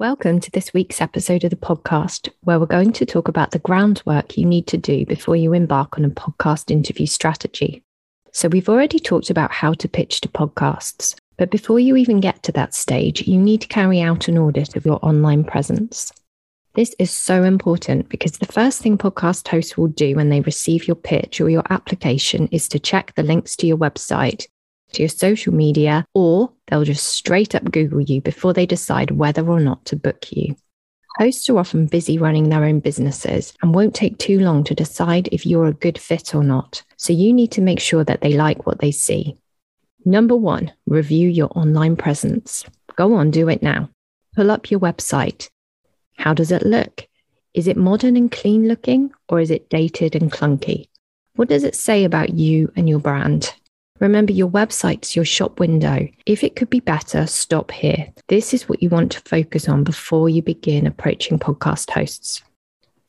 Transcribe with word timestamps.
Welcome 0.00 0.38
to 0.38 0.50
this 0.52 0.72
week's 0.72 1.00
episode 1.00 1.42
of 1.42 1.50
the 1.50 1.56
podcast, 1.56 2.28
where 2.42 2.60
we're 2.60 2.66
going 2.66 2.92
to 2.92 3.04
talk 3.04 3.26
about 3.26 3.50
the 3.50 3.58
groundwork 3.58 4.38
you 4.38 4.46
need 4.46 4.68
to 4.68 4.76
do 4.76 5.04
before 5.04 5.34
you 5.34 5.52
embark 5.52 5.98
on 5.98 6.04
a 6.04 6.08
podcast 6.08 6.70
interview 6.70 7.04
strategy. 7.04 7.82
So, 8.30 8.48
we've 8.48 8.68
already 8.68 9.00
talked 9.00 9.28
about 9.28 9.50
how 9.50 9.72
to 9.72 9.88
pitch 9.88 10.20
to 10.20 10.28
podcasts, 10.28 11.16
but 11.36 11.50
before 11.50 11.80
you 11.80 11.96
even 11.96 12.20
get 12.20 12.44
to 12.44 12.52
that 12.52 12.76
stage, 12.76 13.26
you 13.26 13.36
need 13.36 13.60
to 13.62 13.66
carry 13.66 14.00
out 14.00 14.28
an 14.28 14.38
audit 14.38 14.76
of 14.76 14.86
your 14.86 15.04
online 15.04 15.42
presence. 15.42 16.12
This 16.74 16.94
is 17.00 17.10
so 17.10 17.42
important 17.42 18.08
because 18.08 18.38
the 18.38 18.46
first 18.46 18.80
thing 18.80 18.98
podcast 18.98 19.48
hosts 19.48 19.76
will 19.76 19.88
do 19.88 20.14
when 20.14 20.28
they 20.28 20.42
receive 20.42 20.86
your 20.86 20.94
pitch 20.94 21.40
or 21.40 21.50
your 21.50 21.64
application 21.70 22.46
is 22.52 22.68
to 22.68 22.78
check 22.78 23.14
the 23.16 23.24
links 23.24 23.56
to 23.56 23.66
your 23.66 23.76
website 23.76 24.46
to 24.92 25.02
your 25.02 25.08
social 25.08 25.54
media, 25.54 26.04
or 26.14 26.52
they'll 26.66 26.84
just 26.84 27.06
straight 27.06 27.54
up 27.54 27.70
Google 27.70 28.00
you 28.00 28.20
before 28.20 28.52
they 28.52 28.66
decide 28.66 29.10
whether 29.10 29.48
or 29.48 29.60
not 29.60 29.84
to 29.86 29.96
book 29.96 30.32
you. 30.32 30.56
Hosts 31.18 31.50
are 31.50 31.58
often 31.58 31.86
busy 31.86 32.16
running 32.16 32.48
their 32.48 32.64
own 32.64 32.78
businesses 32.78 33.52
and 33.60 33.74
won't 33.74 33.94
take 33.94 34.18
too 34.18 34.38
long 34.38 34.62
to 34.64 34.74
decide 34.74 35.28
if 35.32 35.44
you're 35.44 35.66
a 35.66 35.72
good 35.72 35.98
fit 35.98 36.34
or 36.34 36.44
not. 36.44 36.84
So 36.96 37.12
you 37.12 37.32
need 37.32 37.50
to 37.52 37.60
make 37.60 37.80
sure 37.80 38.04
that 38.04 38.20
they 38.20 38.34
like 38.34 38.66
what 38.66 38.78
they 38.78 38.92
see. 38.92 39.36
Number 40.04 40.36
one, 40.36 40.72
review 40.86 41.28
your 41.28 41.50
online 41.58 41.96
presence. 41.96 42.64
Go 42.94 43.14
on, 43.14 43.32
do 43.32 43.48
it 43.48 43.62
now. 43.62 43.90
Pull 44.36 44.50
up 44.50 44.70
your 44.70 44.78
website. 44.78 45.48
How 46.16 46.34
does 46.34 46.52
it 46.52 46.64
look? 46.64 47.08
Is 47.52 47.66
it 47.66 47.76
modern 47.76 48.16
and 48.16 48.30
clean 48.30 48.68
looking 48.68 49.10
or 49.28 49.40
is 49.40 49.50
it 49.50 49.68
dated 49.68 50.14
and 50.14 50.30
clunky? 50.30 50.86
What 51.34 51.48
does 51.48 51.64
it 51.64 51.74
say 51.74 52.04
about 52.04 52.30
you 52.30 52.72
and 52.76 52.88
your 52.88 53.00
brand? 53.00 53.52
Remember, 54.00 54.32
your 54.32 54.48
website's 54.48 55.16
your 55.16 55.24
shop 55.24 55.58
window. 55.58 56.08
If 56.26 56.44
it 56.44 56.56
could 56.56 56.70
be 56.70 56.80
better, 56.80 57.26
stop 57.26 57.70
here. 57.70 58.12
This 58.28 58.54
is 58.54 58.68
what 58.68 58.82
you 58.82 58.88
want 58.88 59.12
to 59.12 59.20
focus 59.20 59.68
on 59.68 59.84
before 59.84 60.28
you 60.28 60.42
begin 60.42 60.86
approaching 60.86 61.38
podcast 61.38 61.90
hosts. 61.90 62.42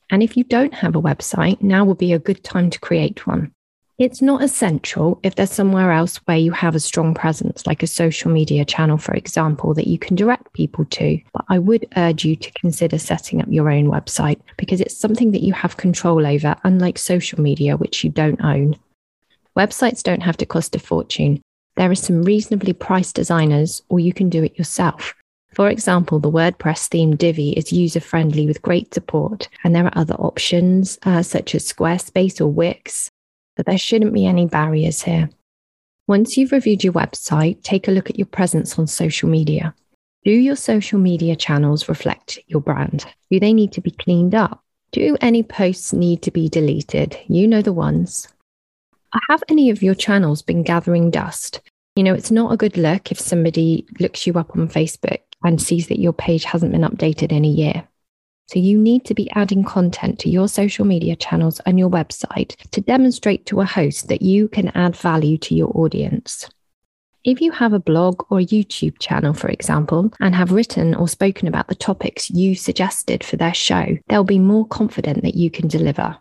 And 0.09 0.23
if 0.23 0.35
you 0.35 0.43
don't 0.43 0.73
have 0.73 0.95
a 0.95 1.01
website, 1.01 1.61
now 1.61 1.85
will 1.85 1.95
be 1.95 2.13
a 2.13 2.19
good 2.19 2.43
time 2.43 2.69
to 2.71 2.79
create 2.79 3.27
one. 3.27 3.51
It's 3.99 4.21
not 4.21 4.41
essential 4.41 5.19
if 5.23 5.35
there's 5.35 5.51
somewhere 5.51 5.91
else 5.91 6.15
where 6.23 6.37
you 6.37 6.53
have 6.53 6.73
a 6.73 6.79
strong 6.79 7.13
presence, 7.13 7.67
like 7.67 7.83
a 7.83 7.87
social 7.87 8.31
media 8.31 8.63
channel, 8.63 8.97
for 8.97 9.13
example, 9.13 9.73
that 9.73 9.87
you 9.87 9.99
can 9.99 10.15
direct 10.15 10.53
people 10.53 10.85
to. 10.85 11.19
But 11.33 11.43
I 11.49 11.59
would 11.59 11.85
urge 11.97 12.23
you 12.23 12.37
to 12.37 12.51
consider 12.53 12.97
setting 12.97 13.41
up 13.41 13.49
your 13.49 13.69
own 13.69 13.87
website 13.87 14.39
because 14.55 14.79
it's 14.79 14.97
something 14.97 15.31
that 15.31 15.43
you 15.43 15.51
have 15.51 15.75
control 15.75 16.25
over, 16.25 16.55
unlike 16.63 16.97
social 16.97 17.41
media, 17.41 17.75
which 17.75 18.05
you 18.05 18.09
don't 18.09 18.41
own. 18.41 18.77
Websites 19.57 20.03
don't 20.03 20.23
have 20.23 20.37
to 20.37 20.45
cost 20.45 20.75
a 20.75 20.79
fortune. 20.79 21.41
There 21.75 21.89
are 21.89 21.95
some 21.95 22.23
reasonably 22.23 22.73
priced 22.73 23.15
designers, 23.15 23.81
or 23.89 23.99
you 23.99 24.13
can 24.13 24.29
do 24.29 24.43
it 24.43 24.57
yourself. 24.57 25.15
For 25.53 25.69
example, 25.69 26.19
the 26.19 26.31
WordPress 26.31 26.87
theme 26.87 27.15
Divi 27.15 27.51
is 27.51 27.73
user 27.73 27.99
friendly 27.99 28.45
with 28.45 28.61
great 28.61 28.93
support, 28.93 29.49
and 29.63 29.75
there 29.75 29.85
are 29.85 29.97
other 29.97 30.15
options 30.15 30.99
uh, 31.03 31.23
such 31.23 31.55
as 31.55 31.71
Squarespace 31.71 32.39
or 32.39 32.47
Wix, 32.47 33.09
but 33.55 33.65
there 33.65 33.77
shouldn't 33.77 34.13
be 34.13 34.25
any 34.25 34.45
barriers 34.45 35.01
here. 35.01 35.29
Once 36.07 36.37
you've 36.37 36.51
reviewed 36.51 36.83
your 36.83 36.93
website, 36.93 37.61
take 37.63 37.87
a 37.87 37.91
look 37.91 38.09
at 38.09 38.17
your 38.17 38.25
presence 38.25 38.77
on 38.77 38.87
social 38.87 39.29
media. 39.29 39.73
Do 40.23 40.31
your 40.31 40.55
social 40.55 40.99
media 40.99 41.35
channels 41.35 41.87
reflect 41.87 42.39
your 42.47 42.61
brand? 42.61 43.05
Do 43.31 43.39
they 43.39 43.53
need 43.53 43.71
to 43.73 43.81
be 43.81 43.91
cleaned 43.91 44.35
up? 44.35 44.63
Do 44.91 45.17
any 45.21 45.43
posts 45.43 45.93
need 45.93 46.21
to 46.23 46.31
be 46.31 46.49
deleted? 46.49 47.17
You 47.27 47.47
know 47.47 47.61
the 47.61 47.73
ones. 47.73 48.27
Have 49.29 49.43
any 49.49 49.71
of 49.71 49.81
your 49.81 49.95
channels 49.95 50.43
been 50.43 50.61
gathering 50.61 51.09
dust? 51.09 51.61
You 51.95 52.03
know, 52.03 52.13
it's 52.13 52.29
not 52.29 52.51
a 52.51 52.57
good 52.57 52.77
look 52.77 53.11
if 53.11 53.19
somebody 53.19 53.87
looks 53.99 54.27
you 54.27 54.33
up 54.33 54.51
on 54.55 54.69
Facebook 54.69 55.19
and 55.43 55.59
sees 55.59 55.87
that 55.87 55.99
your 55.99 56.13
page 56.13 56.43
hasn't 56.43 56.71
been 56.71 56.81
updated 56.81 57.31
in 57.31 57.43
a 57.43 57.47
year. 57.47 57.87
So 58.47 58.59
you 58.59 58.77
need 58.77 59.05
to 59.05 59.15
be 59.15 59.29
adding 59.31 59.63
content 59.63 60.19
to 60.19 60.29
your 60.29 60.47
social 60.47 60.85
media 60.85 61.15
channels 61.15 61.59
and 61.65 61.79
your 61.79 61.89
website 61.89 62.55
to 62.71 62.81
demonstrate 62.81 63.45
to 63.47 63.61
a 63.61 63.65
host 63.65 64.07
that 64.09 64.21
you 64.21 64.47
can 64.47 64.69
add 64.69 64.95
value 64.95 65.37
to 65.39 65.55
your 65.55 65.71
audience. 65.75 66.47
If 67.23 67.41
you 67.41 67.51
have 67.51 67.73
a 67.73 67.79
blog 67.79 68.23
or 68.29 68.39
YouTube 68.39 68.99
channel, 68.99 69.33
for 69.33 69.49
example, 69.49 70.13
and 70.19 70.35
have 70.35 70.51
written 70.51 70.95
or 70.95 71.07
spoken 71.07 71.47
about 71.47 71.67
the 71.67 71.75
topics 71.75 72.29
you 72.29 72.55
suggested 72.55 73.23
for 73.23 73.37
their 73.37 73.53
show, 73.53 73.97
they'll 74.07 74.23
be 74.23 74.39
more 74.39 74.67
confident 74.67 75.23
that 75.23 75.35
you 75.35 75.51
can 75.51 75.67
deliver. 75.67 76.17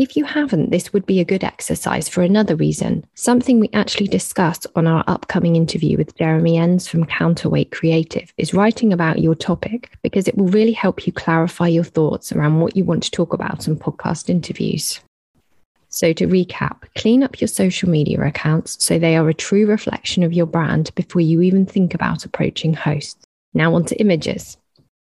If 0.00 0.16
you 0.16 0.24
haven't, 0.24 0.70
this 0.70 0.94
would 0.94 1.04
be 1.04 1.20
a 1.20 1.26
good 1.26 1.44
exercise 1.44 2.08
for 2.08 2.22
another 2.22 2.56
reason, 2.56 3.04
something 3.16 3.60
we 3.60 3.68
actually 3.74 4.08
discuss 4.08 4.66
on 4.74 4.86
our 4.86 5.04
upcoming 5.06 5.56
interview 5.56 5.98
with 5.98 6.16
Jeremy 6.16 6.56
Enns 6.56 6.88
from 6.88 7.04
Counterweight 7.04 7.70
Creative 7.70 8.32
is 8.38 8.54
writing 8.54 8.94
about 8.94 9.18
your 9.18 9.34
topic 9.34 9.92
because 10.02 10.26
it 10.26 10.38
will 10.38 10.46
really 10.46 10.72
help 10.72 11.06
you 11.06 11.12
clarify 11.12 11.68
your 11.68 11.84
thoughts 11.84 12.32
around 12.32 12.60
what 12.60 12.74
you 12.74 12.82
want 12.82 13.02
to 13.02 13.10
talk 13.10 13.34
about 13.34 13.68
in 13.68 13.76
podcast 13.76 14.30
interviews. 14.30 15.00
So, 15.90 16.14
to 16.14 16.26
recap, 16.26 16.84
clean 16.96 17.22
up 17.22 17.38
your 17.38 17.48
social 17.48 17.90
media 17.90 18.22
accounts 18.22 18.82
so 18.82 18.98
they 18.98 19.18
are 19.18 19.28
a 19.28 19.34
true 19.34 19.66
reflection 19.66 20.22
of 20.22 20.32
your 20.32 20.46
brand 20.46 20.94
before 20.94 21.20
you 21.20 21.42
even 21.42 21.66
think 21.66 21.92
about 21.92 22.24
approaching 22.24 22.72
hosts. 22.72 23.22
Now, 23.52 23.74
on 23.74 23.84
to 23.84 24.00
images. 24.00 24.56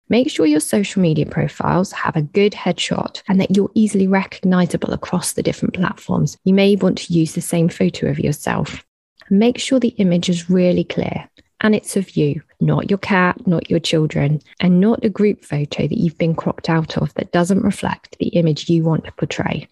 Make 0.09 0.29
sure 0.29 0.45
your 0.45 0.61
social 0.61 1.01
media 1.01 1.25
profiles 1.25 1.91
have 1.91 2.15
a 2.15 2.21
good 2.21 2.53
headshot 2.53 3.21
and 3.27 3.41
that 3.41 3.55
you're 3.55 3.71
easily 3.73 4.07
recognizable 4.07 4.93
across 4.93 5.33
the 5.33 5.43
different 5.43 5.73
platforms. 5.73 6.37
You 6.45 6.53
may 6.53 6.75
want 6.77 6.97
to 6.99 7.13
use 7.13 7.33
the 7.33 7.41
same 7.41 7.67
photo 7.67 8.07
of 8.07 8.19
yourself. 8.19 8.85
Make 9.29 9.59
sure 9.59 9.79
the 9.79 9.89
image 9.89 10.29
is 10.29 10.49
really 10.49 10.85
clear 10.85 11.29
and 11.59 11.75
it's 11.75 11.97
of 11.97 12.15
you, 12.15 12.41
not 12.61 12.89
your 12.89 12.99
cat, 12.99 13.45
not 13.47 13.69
your 13.69 13.79
children, 13.79 14.41
and 14.59 14.79
not 14.79 15.03
a 15.03 15.09
group 15.09 15.43
photo 15.43 15.87
that 15.87 15.97
you've 15.97 16.17
been 16.17 16.35
cropped 16.35 16.69
out 16.69 16.97
of 16.97 17.13
that 17.15 17.31
doesn't 17.31 17.63
reflect 17.63 18.17
the 18.19 18.27
image 18.29 18.69
you 18.69 18.83
want 18.83 19.05
to 19.05 19.11
portray. 19.13 19.67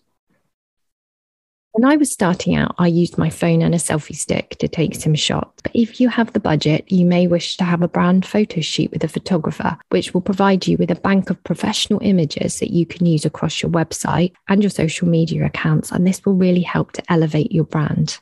When 1.75 1.91
I 1.91 1.97
was 1.97 2.09
starting 2.09 2.55
out, 2.55 2.73
I 2.77 2.87
used 2.87 3.17
my 3.17 3.29
phone 3.29 3.61
and 3.61 3.75
a 3.75 3.77
selfie 3.77 4.15
stick 4.15 4.55
to 4.59 4.67
take 4.69 4.95
some 4.95 5.13
shots. 5.13 5.61
But 5.61 5.75
if 5.75 5.99
you 5.99 6.07
have 6.07 6.31
the 6.31 6.39
budget, 6.39 6.89
you 6.89 7.05
may 7.05 7.27
wish 7.27 7.57
to 7.57 7.65
have 7.65 7.81
a 7.81 7.89
brand 7.89 8.25
photo 8.25 8.61
shoot 8.61 8.91
with 8.91 9.03
a 9.03 9.09
photographer, 9.09 9.77
which 9.89 10.13
will 10.13 10.21
provide 10.21 10.67
you 10.67 10.77
with 10.77 10.89
a 10.89 10.95
bank 10.95 11.29
of 11.29 11.43
professional 11.43 11.99
images 12.01 12.59
that 12.59 12.71
you 12.71 12.85
can 12.85 13.05
use 13.05 13.25
across 13.25 13.61
your 13.61 13.71
website 13.71 14.31
and 14.47 14.63
your 14.63 14.69
social 14.69 15.05
media 15.05 15.45
accounts. 15.45 15.91
And 15.91 16.07
this 16.07 16.25
will 16.25 16.35
really 16.35 16.61
help 16.61 16.93
to 16.93 17.03
elevate 17.11 17.51
your 17.51 17.65
brand. 17.65 18.19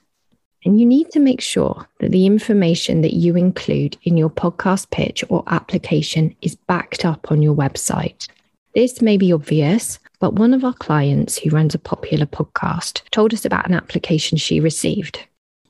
And 0.66 0.80
you 0.80 0.88
need 0.88 1.12
to 1.12 1.20
make 1.20 1.40
sure 1.40 1.88
that 2.00 2.10
the 2.10 2.26
information 2.26 3.02
that 3.02 3.14
you 3.14 3.36
include 3.36 3.98
in 4.02 4.18
your 4.18 4.32
podcast 4.32 4.90
pitch 4.90 5.24
or 5.30 5.44
application 5.46 6.36
is 6.42 6.56
backed 6.56 7.06
up 7.06 7.32
on 7.32 7.44
your 7.44 7.54
website. 7.54 8.28
This 8.74 9.00
may 9.00 9.18
be 9.18 9.32
obvious, 9.32 10.00
but 10.24 10.36
one 10.36 10.54
of 10.54 10.64
our 10.64 10.74
clients 10.76 11.38
who 11.38 11.50
runs 11.50 11.76
a 11.76 11.78
popular 11.78 12.26
podcast 12.26 13.02
told 13.12 13.34
us 13.34 13.44
about 13.44 13.68
an 13.68 13.74
application 13.74 14.38
she 14.38 14.62
received. 14.62 15.20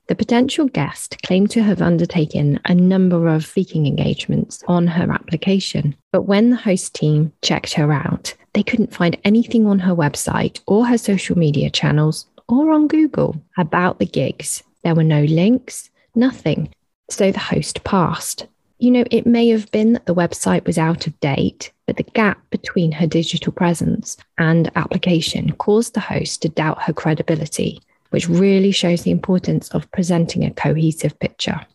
The 0.10 0.14
potential 0.14 0.68
guest 0.68 1.18
claimed 1.26 1.50
to 1.50 1.64
have 1.64 1.82
undertaken 1.82 2.60
a 2.66 2.76
number 2.76 3.30
of 3.30 3.48
speaking 3.48 3.88
engagements 3.88 4.64
on 4.68 4.86
her 4.86 5.12
application. 5.12 5.96
But 6.12 6.28
when 6.28 6.52
the 6.52 6.56
host 6.56 6.94
team 6.94 7.34
checked 7.42 7.74
her 7.74 7.92
out, 7.92 8.36
they 8.54 8.62
couldn't 8.62 8.94
find 8.94 9.18
anything 9.24 9.66
on 9.66 9.80
her 9.80 9.96
website 9.96 10.60
or 10.68 10.86
her 10.86 11.00
social 11.00 11.36
media 11.36 11.72
channels 11.72 12.28
or 12.48 12.70
on 12.74 12.88
Google 12.88 13.42
about 13.58 13.98
the 13.98 14.06
gigs. 14.06 14.62
There 14.84 14.94
were 14.94 15.04
no 15.04 15.24
links, 15.24 15.90
nothing. 16.14 16.72
So 17.10 17.32
the 17.32 17.40
host 17.40 17.84
passed. 17.86 18.46
You 18.84 18.92
know, 18.92 19.06
it 19.12 19.26
may 19.26 19.48
have 19.48 19.72
been 19.72 19.94
that 19.94 20.08
the 20.08 20.14
website 20.14 20.66
was 20.66 20.78
out 20.78 21.08
of 21.08 21.18
date, 21.22 21.72
but 21.88 21.96
the 21.96 22.04
gap 22.04 22.42
between 22.50 22.92
her 22.92 23.08
digital 23.08 23.54
presence 23.54 24.18
and 24.38 24.70
application 24.76 25.54
caused 25.54 25.94
the 25.94 26.02
host 26.02 26.42
to 26.42 26.50
doubt 26.50 26.82
her 26.82 26.92
credibility, 26.92 27.80
which 28.10 28.28
really 28.28 28.72
shows 28.72 29.04
the 29.04 29.12
importance 29.12 29.70
of 29.70 29.90
presenting 29.94 30.44
a 30.44 30.52
cohesive 30.52 31.18
picture. 31.20 31.66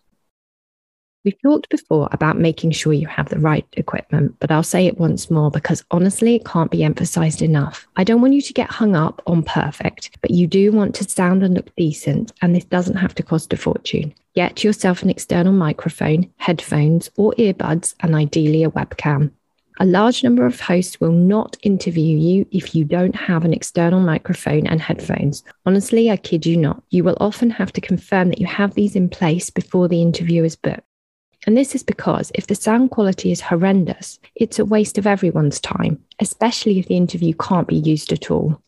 We've 1.29 1.43
talked 1.43 1.69
before 1.69 2.09
about 2.11 2.39
making 2.39 2.71
sure 2.71 2.95
you 2.95 3.07
have 3.07 3.29
the 3.29 3.39
right 3.39 3.67
equipment, 3.75 4.35
but 4.41 4.51
I'll 4.51 4.63
say 4.63 4.87
it 4.87 4.97
once 4.97 5.31
more 5.31 5.51
because 5.51 5.85
honestly, 5.91 6.37
it 6.37 6.47
can't 6.47 6.71
be 6.71 6.83
emphasized 6.83 7.43
enough. 7.43 7.87
I 7.97 8.05
don't 8.05 8.23
want 8.23 8.33
you 8.33 8.41
to 8.41 8.53
get 8.55 8.71
hung 8.71 8.97
up 8.97 9.21
on 9.27 9.43
perfect, 9.43 10.17
but 10.23 10.31
you 10.31 10.47
do 10.47 10.73
want 10.73 10.95
to 10.95 11.05
sound 11.05 11.43
and 11.43 11.53
look 11.53 11.69
decent, 11.77 12.33
and 12.41 12.57
this 12.57 12.65
doesn't 12.65 12.97
have 12.97 13.15
to 13.17 13.23
cost 13.23 13.53
a 13.53 13.59
fortune. 13.59 14.15
Get 14.35 14.65
yourself 14.65 15.03
an 15.03 15.11
external 15.11 15.53
microphone, 15.53 16.31
headphones, 16.39 17.11
or 17.19 17.35
earbuds, 17.35 17.95
and 18.01 18.15
ideally 18.15 18.65
a 18.65 18.71
webcam. 18.71 19.31
A 19.81 19.85
large 19.85 20.25
number 20.25 20.47
of 20.47 20.59
hosts 20.59 20.99
will 20.99 21.13
not 21.13 21.59
interview 21.63 22.17
you 22.17 22.47
if 22.53 22.75
you 22.75 22.87
don't 22.87 23.15
have 23.15 23.45
an 23.45 23.53
external 23.53 24.01
microphone 24.01 24.67
and 24.67 24.81
headphones. 24.81 25.45
Honestly, 25.67 26.11
I 26.11 26.17
kid 26.17 26.47
you 26.47 26.57
not. 26.57 26.83
You 26.89 27.05
will 27.05 27.19
often 27.21 27.51
have 27.51 27.71
to 27.75 27.83
confirm 27.83 28.31
that 28.31 28.41
you 28.41 28.47
have 28.47 28.73
these 28.73 28.97
in 28.97 29.11
place 29.11 29.51
before 29.51 29.89
the 29.89 30.01
interview 30.01 30.43
is 30.43 30.57
booked. 30.57 30.88
And 31.49 31.57
this 31.57 31.75
is 31.75 31.83
because 31.83 32.31
if 32.35 32.47
the 32.47 32.55
sound 32.55 32.91
quality 32.91 33.33
is 33.33 33.41
horrendous, 33.41 34.21
it's 34.35 34.59
a 34.59 34.67
waste 34.67 34.99
of 34.99 35.07
everyone's 35.07 35.61
time, 35.61 36.05
especially 36.21 36.79
if 36.79 36.89
the 36.89 36.99
interview 36.99 37.33
can't 37.33 37.67
be 37.67 37.77
used 37.77 38.13
at 38.13 38.31
all. 38.31 38.61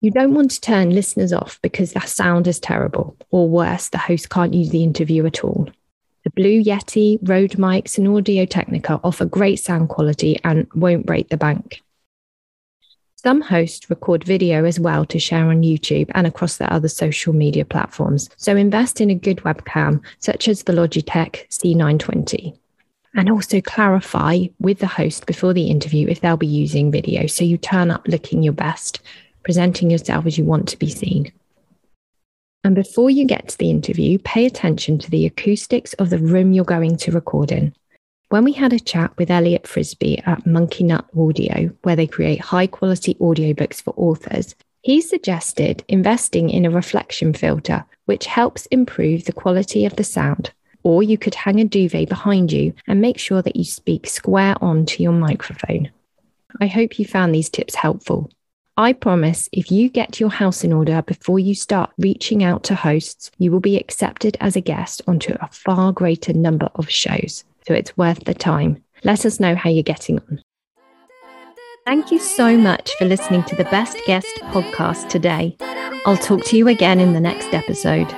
You 0.00 0.12
don't 0.12 0.32
want 0.32 0.52
to 0.52 0.60
turn 0.60 0.94
listeners 0.94 1.32
off 1.32 1.58
because 1.60 1.94
the 1.94 2.00
sound 2.02 2.46
is 2.46 2.60
terrible, 2.60 3.16
or 3.32 3.48
worse, 3.48 3.88
the 3.88 3.98
host 3.98 4.30
can't 4.30 4.54
use 4.54 4.70
the 4.70 4.84
interview 4.84 5.26
at 5.26 5.42
all. 5.42 5.68
The 6.22 6.30
Blue 6.30 6.62
Yeti, 6.62 7.18
Rode 7.28 7.56
mics, 7.56 7.98
and 7.98 8.06
Audio 8.06 8.44
Technica 8.44 9.00
offer 9.02 9.24
great 9.24 9.56
sound 9.56 9.88
quality 9.88 10.38
and 10.44 10.68
won't 10.76 11.04
break 11.04 11.30
the 11.30 11.36
bank. 11.36 11.82
Some 13.20 13.40
hosts 13.40 13.90
record 13.90 14.22
video 14.22 14.64
as 14.64 14.78
well 14.78 15.04
to 15.06 15.18
share 15.18 15.46
on 15.46 15.62
YouTube 15.62 16.08
and 16.14 16.24
across 16.24 16.56
their 16.56 16.72
other 16.72 16.86
social 16.86 17.32
media 17.32 17.64
platforms, 17.64 18.30
so 18.36 18.54
invest 18.54 19.00
in 19.00 19.10
a 19.10 19.16
good 19.16 19.38
webcam 19.38 20.00
such 20.20 20.46
as 20.46 20.62
the 20.62 20.72
Logitech 20.72 21.48
C920. 21.48 22.56
And 23.14 23.28
also 23.28 23.60
clarify 23.60 24.46
with 24.60 24.78
the 24.78 24.86
host 24.86 25.26
before 25.26 25.52
the 25.52 25.68
interview 25.68 26.06
if 26.06 26.20
they'll 26.20 26.36
be 26.36 26.46
using 26.46 26.92
video 26.92 27.26
so 27.26 27.42
you 27.42 27.58
turn 27.58 27.90
up 27.90 28.06
looking 28.06 28.44
your 28.44 28.52
best, 28.52 29.00
presenting 29.42 29.90
yourself 29.90 30.24
as 30.24 30.38
you 30.38 30.44
want 30.44 30.68
to 30.68 30.78
be 30.78 30.88
seen. 30.88 31.32
And 32.62 32.76
before 32.76 33.10
you 33.10 33.26
get 33.26 33.48
to 33.48 33.58
the 33.58 33.70
interview, 33.70 34.20
pay 34.20 34.46
attention 34.46 34.96
to 34.98 35.10
the 35.10 35.26
acoustics 35.26 35.92
of 35.94 36.10
the 36.10 36.18
room 36.18 36.52
you're 36.52 36.64
going 36.64 36.96
to 36.98 37.10
record 37.10 37.50
in. 37.50 37.74
When 38.30 38.44
we 38.44 38.52
had 38.52 38.74
a 38.74 38.78
chat 38.78 39.16
with 39.16 39.30
Elliot 39.30 39.66
Frisby 39.66 40.18
at 40.26 40.44
Monkeynut 40.44 41.06
Audio, 41.18 41.70
where 41.80 41.96
they 41.96 42.06
create 42.06 42.42
high 42.42 42.66
quality 42.66 43.14
audiobooks 43.14 43.80
for 43.80 43.94
authors, 43.96 44.54
he 44.82 45.00
suggested 45.00 45.82
investing 45.88 46.50
in 46.50 46.66
a 46.66 46.70
reflection 46.70 47.32
filter, 47.32 47.86
which 48.04 48.26
helps 48.26 48.66
improve 48.66 49.24
the 49.24 49.32
quality 49.32 49.86
of 49.86 49.96
the 49.96 50.04
sound. 50.04 50.52
Or 50.82 51.02
you 51.02 51.16
could 51.16 51.34
hang 51.34 51.58
a 51.58 51.64
duvet 51.64 52.10
behind 52.10 52.52
you 52.52 52.74
and 52.86 53.00
make 53.00 53.18
sure 53.18 53.40
that 53.40 53.56
you 53.56 53.64
speak 53.64 54.06
square 54.06 54.56
on 54.60 54.84
to 54.86 55.02
your 55.02 55.12
microphone. 55.12 55.90
I 56.60 56.66
hope 56.66 56.98
you 56.98 57.06
found 57.06 57.34
these 57.34 57.48
tips 57.48 57.76
helpful. 57.76 58.30
I 58.76 58.92
promise 58.92 59.48
if 59.52 59.72
you 59.72 59.88
get 59.88 60.20
your 60.20 60.30
house 60.30 60.64
in 60.64 60.74
order 60.74 61.00
before 61.00 61.38
you 61.38 61.54
start 61.54 61.92
reaching 61.96 62.44
out 62.44 62.62
to 62.64 62.74
hosts, 62.74 63.30
you 63.38 63.50
will 63.50 63.60
be 63.60 63.78
accepted 63.78 64.36
as 64.38 64.54
a 64.54 64.60
guest 64.60 65.00
onto 65.06 65.34
a 65.40 65.48
far 65.50 65.92
greater 65.92 66.34
number 66.34 66.68
of 66.74 66.90
shows. 66.90 67.44
So 67.68 67.74
it's 67.74 67.94
worth 67.98 68.24
the 68.24 68.32
time. 68.32 68.82
Let 69.04 69.26
us 69.26 69.38
know 69.38 69.54
how 69.54 69.68
you're 69.68 69.82
getting 69.82 70.18
on. 70.18 70.40
Thank 71.84 72.10
you 72.10 72.18
so 72.18 72.56
much 72.56 72.90
for 72.94 73.04
listening 73.04 73.42
to 73.44 73.56
the 73.56 73.64
Best 73.64 73.98
Guest 74.06 74.34
podcast 74.44 75.10
today. 75.10 75.54
I'll 76.06 76.16
talk 76.16 76.44
to 76.46 76.56
you 76.56 76.68
again 76.68 76.98
in 76.98 77.12
the 77.12 77.20
next 77.20 77.52
episode. 77.52 78.10